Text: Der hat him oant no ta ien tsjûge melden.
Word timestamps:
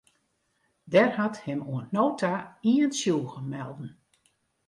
Der 0.93 1.09
hat 1.19 1.35
him 1.45 1.59
oant 1.71 1.91
no 1.95 2.05
ta 2.19 2.33
ien 2.71 2.91
tsjûge 2.93 3.39
melden. 3.51 3.91